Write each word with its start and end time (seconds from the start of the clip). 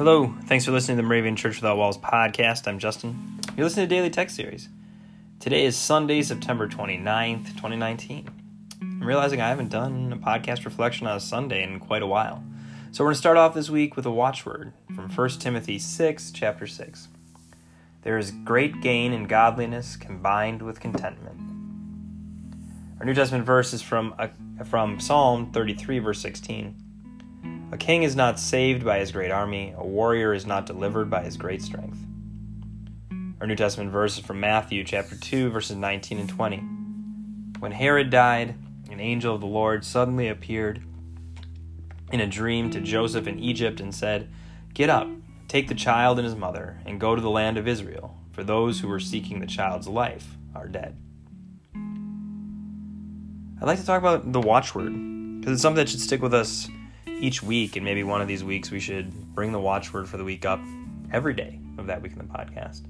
Hello, 0.00 0.34
thanks 0.46 0.64
for 0.64 0.70
listening 0.70 0.96
to 0.96 1.02
the 1.02 1.06
Moravian 1.06 1.36
Church 1.36 1.56
Without 1.56 1.76
Walls 1.76 1.98
podcast. 1.98 2.66
I'm 2.66 2.78
Justin. 2.78 3.38
You're 3.54 3.64
listening 3.64 3.86
to 3.86 3.94
Daily 3.94 4.08
Text 4.08 4.34
Series. 4.34 4.70
Today 5.40 5.66
is 5.66 5.76
Sunday, 5.76 6.22
September 6.22 6.66
29th, 6.66 7.48
2019. 7.48 8.30
I'm 8.80 9.02
realizing 9.02 9.42
I 9.42 9.50
haven't 9.50 9.68
done 9.68 10.10
a 10.10 10.16
podcast 10.16 10.64
reflection 10.64 11.06
on 11.06 11.18
a 11.18 11.20
Sunday 11.20 11.62
in 11.62 11.80
quite 11.80 12.00
a 12.00 12.06
while. 12.06 12.42
So 12.92 13.04
we're 13.04 13.08
going 13.08 13.16
to 13.16 13.18
start 13.18 13.36
off 13.36 13.52
this 13.52 13.68
week 13.68 13.94
with 13.94 14.06
a 14.06 14.10
watchword 14.10 14.72
from 14.86 15.10
1 15.10 15.28
Timothy 15.32 15.78
6, 15.78 16.30
chapter 16.30 16.66
6. 16.66 17.08
There 18.00 18.16
is 18.16 18.30
great 18.30 18.80
gain 18.80 19.12
in 19.12 19.26
godliness 19.26 19.96
combined 19.96 20.62
with 20.62 20.80
contentment. 20.80 21.38
Our 23.00 23.04
New 23.04 23.12
Testament 23.12 23.44
verse 23.44 23.74
is 23.74 23.82
from, 23.82 24.14
uh, 24.18 24.28
from 24.64 24.98
Psalm 24.98 25.52
33, 25.52 25.98
verse 25.98 26.22
16. 26.22 26.89
A 27.72 27.78
king 27.78 28.02
is 28.02 28.16
not 28.16 28.40
saved 28.40 28.84
by 28.84 28.98
his 28.98 29.12
great 29.12 29.30
army, 29.30 29.72
a 29.76 29.86
warrior 29.86 30.34
is 30.34 30.44
not 30.44 30.66
delivered 30.66 31.08
by 31.08 31.22
his 31.22 31.36
great 31.36 31.62
strength. 31.62 31.98
Our 33.40 33.46
New 33.46 33.54
Testament 33.54 33.92
verse 33.92 34.18
is 34.18 34.24
from 34.24 34.40
Matthew 34.40 34.82
chapter 34.82 35.16
2 35.16 35.50
verses 35.50 35.76
19 35.76 36.18
and 36.18 36.28
20. 36.28 36.56
When 37.60 37.70
Herod 37.70 38.10
died, 38.10 38.56
an 38.90 38.98
angel 38.98 39.36
of 39.36 39.40
the 39.40 39.46
Lord 39.46 39.84
suddenly 39.84 40.26
appeared 40.26 40.82
in 42.10 42.18
a 42.18 42.26
dream 42.26 42.70
to 42.70 42.80
Joseph 42.80 43.28
in 43.28 43.38
Egypt 43.38 43.80
and 43.80 43.94
said, 43.94 44.28
"Get 44.74 44.90
up, 44.90 45.08
take 45.46 45.68
the 45.68 45.74
child 45.76 46.18
and 46.18 46.26
his 46.26 46.34
mother, 46.34 46.80
and 46.84 46.98
go 46.98 47.14
to 47.14 47.22
the 47.22 47.30
land 47.30 47.56
of 47.56 47.68
Israel, 47.68 48.16
for 48.32 48.42
those 48.42 48.80
who 48.80 48.88
were 48.88 48.98
seeking 48.98 49.38
the 49.38 49.46
child's 49.46 49.86
life 49.86 50.36
are 50.56 50.66
dead." 50.66 50.96
I'd 53.60 53.66
like 53.66 53.78
to 53.78 53.86
talk 53.86 54.00
about 54.00 54.32
the 54.32 54.40
watchword 54.40 54.92
because 55.38 55.52
it's 55.52 55.62
something 55.62 55.76
that 55.76 55.88
should 55.88 56.00
stick 56.00 56.20
with 56.20 56.34
us 56.34 56.68
each 57.20 57.42
week, 57.42 57.76
and 57.76 57.84
maybe 57.84 58.02
one 58.02 58.20
of 58.20 58.28
these 58.28 58.42
weeks 58.42 58.70
we 58.70 58.80
should 58.80 59.12
bring 59.34 59.52
the 59.52 59.60
watchword 59.60 60.08
for 60.08 60.16
the 60.16 60.24
week 60.24 60.44
up 60.44 60.60
every 61.12 61.34
day 61.34 61.60
of 61.78 61.86
that 61.86 62.02
week 62.02 62.12
in 62.12 62.18
the 62.18 62.24
podcast. 62.24 62.82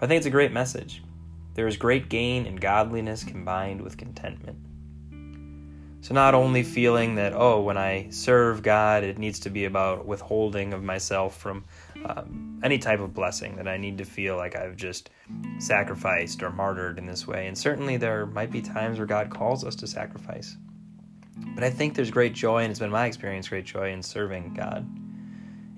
I 0.00 0.06
think 0.06 0.18
it's 0.18 0.26
a 0.26 0.30
great 0.30 0.52
message. 0.52 1.02
There 1.54 1.66
is 1.66 1.76
great 1.76 2.08
gain 2.08 2.46
in 2.46 2.56
godliness 2.56 3.24
combined 3.24 3.80
with 3.80 3.96
contentment. 3.96 4.58
So, 6.00 6.14
not 6.14 6.34
only 6.34 6.62
feeling 6.62 7.16
that, 7.16 7.32
oh, 7.34 7.60
when 7.60 7.76
I 7.76 8.08
serve 8.10 8.62
God, 8.62 9.02
it 9.02 9.18
needs 9.18 9.40
to 9.40 9.50
be 9.50 9.64
about 9.64 10.06
withholding 10.06 10.72
of 10.72 10.84
myself 10.84 11.36
from 11.36 11.64
um, 12.04 12.60
any 12.62 12.78
type 12.78 13.00
of 13.00 13.12
blessing, 13.12 13.56
that 13.56 13.66
I 13.66 13.76
need 13.76 13.98
to 13.98 14.04
feel 14.04 14.36
like 14.36 14.54
I've 14.54 14.76
just 14.76 15.10
sacrificed 15.58 16.42
or 16.44 16.50
martyred 16.50 16.98
in 16.98 17.06
this 17.06 17.26
way. 17.26 17.48
And 17.48 17.58
certainly 17.58 17.96
there 17.96 18.26
might 18.26 18.52
be 18.52 18.62
times 18.62 18.98
where 18.98 19.06
God 19.06 19.28
calls 19.30 19.64
us 19.64 19.74
to 19.76 19.88
sacrifice. 19.88 20.56
But 21.54 21.64
I 21.64 21.70
think 21.70 21.94
there's 21.94 22.10
great 22.10 22.34
joy, 22.34 22.62
and 22.62 22.70
it's 22.70 22.80
been 22.80 22.90
my 22.90 23.06
experience, 23.06 23.48
great 23.48 23.64
joy 23.64 23.92
in 23.92 24.02
serving 24.02 24.54
God 24.54 24.86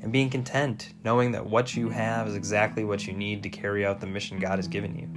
and 0.03 0.13
being 0.13 0.31
content, 0.31 0.95
knowing 1.05 1.33
that 1.33 1.45
what 1.45 1.77
you 1.77 1.91
have 1.91 2.27
is 2.27 2.35
exactly 2.35 2.85
what 2.85 3.07
you 3.07 3.13
need 3.13 3.43
to 3.43 3.49
carry 3.49 3.85
out 3.85 4.01
the 4.01 4.07
mission 4.07 4.39
God 4.39 4.59
has 4.59 4.67
given 4.67 4.97
you. 4.97 5.09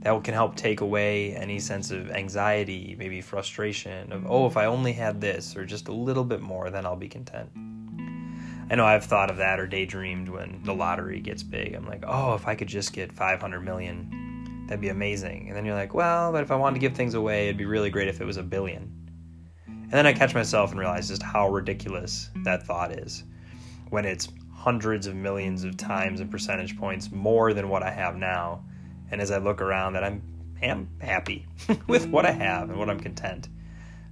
That 0.00 0.24
can 0.24 0.32
help 0.32 0.56
take 0.56 0.80
away 0.80 1.34
any 1.34 1.58
sense 1.58 1.90
of 1.90 2.10
anxiety, 2.10 2.96
maybe 2.98 3.20
frustration 3.20 4.12
of, 4.12 4.24
oh, 4.26 4.46
if 4.46 4.56
I 4.56 4.66
only 4.66 4.92
had 4.92 5.20
this 5.20 5.56
or 5.56 5.66
just 5.66 5.88
a 5.88 5.92
little 5.92 6.24
bit 6.24 6.40
more, 6.40 6.70
then 6.70 6.86
I'll 6.86 6.96
be 6.96 7.08
content. 7.08 7.50
I 8.70 8.74
know 8.74 8.84
I've 8.84 9.04
thought 9.04 9.30
of 9.30 9.38
that 9.38 9.58
or 9.58 9.66
daydreamed 9.66 10.28
when 10.28 10.60
the 10.62 10.74
lottery 10.74 11.20
gets 11.20 11.42
big. 11.42 11.74
I'm 11.74 11.86
like, 11.86 12.04
oh, 12.06 12.34
if 12.34 12.46
I 12.46 12.54
could 12.54 12.68
just 12.68 12.92
get 12.92 13.12
500 13.12 13.60
million, 13.60 14.64
that'd 14.66 14.80
be 14.80 14.90
amazing. 14.90 15.48
And 15.48 15.56
then 15.56 15.64
you're 15.64 15.74
like, 15.74 15.94
well, 15.94 16.32
but 16.32 16.42
if 16.42 16.50
I 16.50 16.56
wanted 16.56 16.74
to 16.74 16.80
give 16.80 16.94
things 16.94 17.14
away, 17.14 17.48
it'd 17.48 17.56
be 17.58 17.66
really 17.66 17.90
great 17.90 18.08
if 18.08 18.20
it 18.20 18.24
was 18.24 18.36
a 18.36 18.42
billion. 18.42 18.97
And 19.88 19.94
then 19.94 20.06
I 20.06 20.12
catch 20.12 20.34
myself 20.34 20.70
and 20.70 20.78
realize 20.78 21.08
just 21.08 21.22
how 21.22 21.48
ridiculous 21.48 22.28
that 22.44 22.66
thought 22.66 22.92
is 22.92 23.24
when 23.88 24.04
it's 24.04 24.28
hundreds 24.52 25.06
of 25.06 25.14
millions 25.14 25.64
of 25.64 25.78
times 25.78 26.20
and 26.20 26.30
percentage 26.30 26.76
points 26.76 27.10
more 27.10 27.54
than 27.54 27.70
what 27.70 27.82
I 27.82 27.90
have 27.90 28.14
now. 28.14 28.62
And 29.10 29.18
as 29.18 29.30
I 29.30 29.38
look 29.38 29.62
around, 29.62 29.94
that 29.94 30.04
I'm 30.04 30.22
am 30.60 30.90
happy 31.00 31.46
with 31.86 32.06
what 32.08 32.26
I 32.26 32.32
have 32.32 32.68
and 32.68 32.78
what 32.78 32.90
I'm 32.90 33.00
content. 33.00 33.48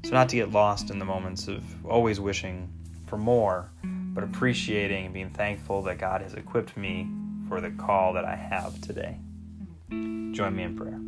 So 0.02 0.12
not 0.12 0.30
to 0.30 0.36
get 0.36 0.50
lost 0.50 0.90
in 0.90 0.98
the 0.98 1.04
moments 1.04 1.46
of 1.46 1.62
always 1.84 2.20
wishing 2.20 2.72
for 3.06 3.18
more, 3.18 3.70
but 3.82 4.24
appreciating 4.24 5.04
and 5.04 5.12
being 5.12 5.28
thankful 5.28 5.82
that 5.82 5.98
God 5.98 6.22
has 6.22 6.32
equipped 6.32 6.74
me 6.78 7.06
for 7.50 7.60
the 7.60 7.70
call 7.72 8.14
that 8.14 8.24
I 8.24 8.34
have 8.34 8.80
today. 8.80 9.18
Join 9.90 10.56
me 10.56 10.62
in 10.62 10.74
prayer. 10.74 11.00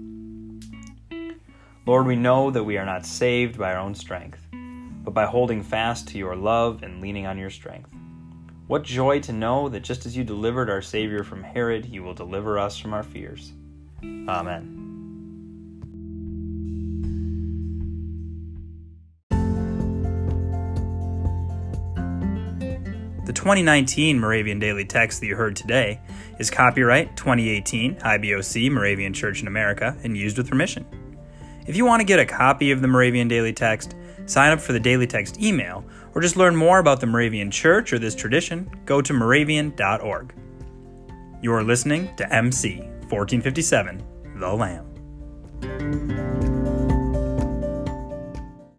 Lord, 1.87 2.07
we 2.07 2.17
know 2.17 2.51
that 2.51 2.65
we 2.65 2.77
are 2.77 2.85
not 2.85 3.07
saved 3.07 3.57
by 3.59 3.73
our 3.73 3.79
own 3.79 3.95
strength 3.95 4.48
but 5.09 5.15
by 5.15 5.25
holding 5.25 5.63
fast 5.63 6.07
to 6.07 6.19
your 6.19 6.37
love 6.37 6.83
and 6.83 7.01
leaning 7.01 7.27
on 7.27 7.39
your 7.39 7.49
strength. 7.49 7.89
What 8.67 8.83
joy 8.83 9.21
to 9.21 9.33
know 9.33 9.71
that 9.71 9.81
just 9.81 10.05
as 10.05 10.15
you 10.15 10.23
delivered 10.23 10.69
our 10.69 10.83
Savior 10.83 11.25
from 11.25 11.43
Herod, 11.43 11.87
you 11.87 12.03
will 12.03 12.13
deliver 12.13 12.59
us 12.59 12.77
from 12.77 12.93
our 12.93 13.03
fears. 13.03 13.55
Amen. 14.05 14.75
The 23.25 23.33
2019 23.33 24.21
Moravian 24.21 24.59
Daily 24.59 24.85
Text 24.85 25.21
that 25.21 25.27
you 25.27 25.37
heard 25.37 25.57
today 25.57 26.03
is 26.39 26.51
copyright 26.51 27.17
2018 27.17 27.95
IBOC 27.95 28.71
Moravian 28.71 29.15
Church 29.15 29.41
in 29.41 29.49
America 29.49 29.97
and 30.05 30.19
used 30.19 30.37
with 30.37 30.51
permission. 30.51 30.85
If 31.69 31.77
you 31.77 31.85
want 31.85 32.01
to 32.01 32.05
get 32.05 32.19
a 32.19 32.25
copy 32.25 32.71
of 32.71 32.81
the 32.81 32.89
Moravian 32.89 33.29
Daily 33.29 33.53
Text, 33.53 33.95
sign 34.25 34.53
up 34.53 34.61
for 34.61 34.73
the 34.73 34.81
Daily 34.81 35.07
Text 35.07 35.39
email, 35.39 35.85
or 36.15 36.23
just 36.23 36.35
learn 36.35 36.57
more 36.57 36.79
about 36.79 36.99
the 36.99 37.07
Moravian 37.07 37.51
Church 37.51 37.93
or 37.93 37.99
this 37.99 38.15
tradition, 38.15 38.71
go 38.87 39.03
to 39.03 39.13
moravian.org. 39.13 40.35
You 41.43 41.53
are 41.53 41.63
listening 41.63 42.17
to 42.17 42.35
MC 42.35 42.79
1457, 43.11 44.03
The 44.37 44.51
Lamb. 44.51 44.87